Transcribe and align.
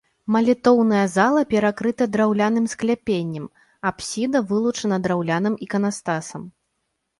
Малітоўная 0.35 1.01
зала 1.15 1.41
перакрыта 1.51 2.07
драўляным 2.15 2.65
скляпеннем, 2.73 3.45
апсіда 3.91 4.37
вылучана 4.55 5.01
драўляным 5.07 5.61
іканастасам. 5.69 6.53